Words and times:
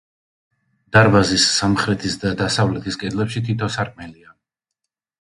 დარბაზის 0.97 1.45
სამხრეთის 1.59 2.17
და 2.25 2.33
დასავლეთის 2.41 3.01
კედლებში 3.05 3.47
თითო 3.51 3.73
სარკმელია. 3.81 4.39